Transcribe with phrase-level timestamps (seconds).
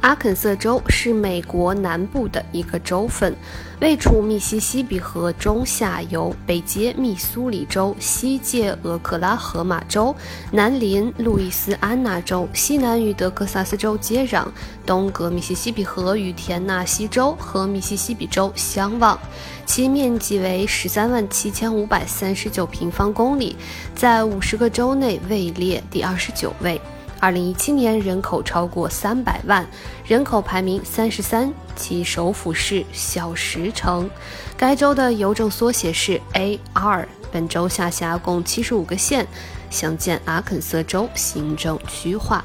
[0.00, 3.34] 阿肯色州是美国南部的一个州份，
[3.80, 10.14] 位处密西西比河中下游，北接密苏里州，西界俄克拉荷马州，
[10.52, 14.46] 南邻路易斯安那州，西南与德克萨斯州接壤，
[14.86, 19.18] 东隔密西西比河与田纳西州和密西西比州相望。
[19.66, 23.56] 其面积为十三万七千五百三十九平方公里，
[23.96, 26.80] 在五十个州内位列第二十九位。
[27.20, 29.66] 二零一七年人口超过三百万，
[30.06, 34.08] 人口排名三十三，其首府是小石城。
[34.56, 37.06] 该州的邮政缩写是 AR。
[37.30, 39.26] 本州下辖共七十五个县，
[39.68, 42.42] 详见阿肯色州行政区划。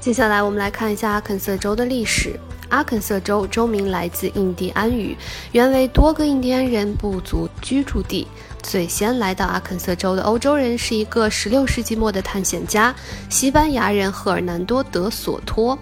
[0.00, 2.40] 接下来我们来看一下阿肯色州的历史。
[2.68, 5.16] 阿肯色州州名来自印第安语，
[5.52, 8.26] 原为多个印第安人部族居住地。
[8.62, 12.94] 最先来到阿肯色州的欧洲人是一个16世纪末的探险家，
[13.30, 15.78] 西班牙人赫尔南多·德索托。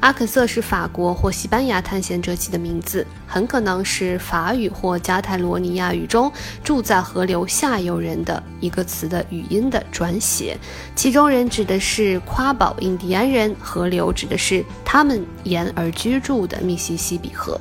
[0.00, 6.30] 阿肯色是法国或西班牙探险者起的名字，很可能是法语或加泰罗尼亚语中
[6.62, 10.56] “住在河流下游人”的一个词的语音的转写。
[10.94, 17.60] 其中人指的是夸堡印第安人，河流指的是他们沿而居住的密西西比河。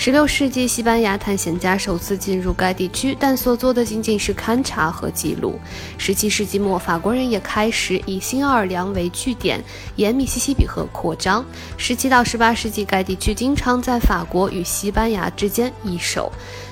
[0.00, 5.58] 十六世纪，西班牙探险家首次进入该地区，但所做的仅仅是勘察和记录。
[5.98, 9.60] 十七世纪末，法国人也开始以新奥尔良为据点，
[9.96, 11.44] 沿密西西比河扩张。
[11.76, 16.30] 十七到十八世纪，该地区经常在法国与西班牙之间易手，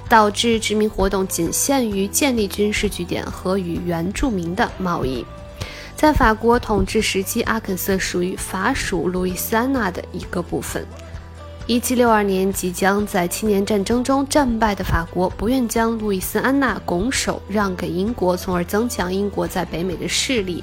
[0.09, 5.27] 导致殖民活动仅限于建立军事据点和与原住民的贸易。
[5.97, 10.87] 在法国统治时期，阿肯色属于法属路易斯安那的一个部分。
[11.69, 20.63] 一七六二年，即将在七年战争中战败的法国不愿将路易斯安那拱手让给英国，从而增强英国在北美的势力。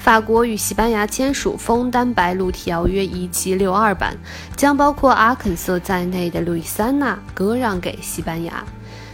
[0.00, 4.16] 法国与西班牙签署《枫丹白露条约》一七六二版，
[4.56, 8.64] 将包括阿肯色在内的路易斯安那割让给西班牙。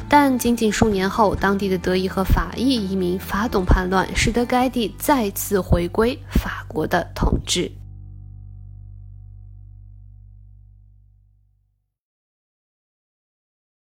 [0.08, 7.70] 但仅仅数年后，当地的德裔和法裔移民发动叛乱，使得该地再次回归法国的统治。